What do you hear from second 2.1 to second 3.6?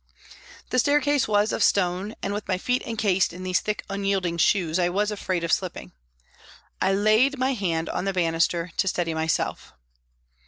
and, with my feet encased in these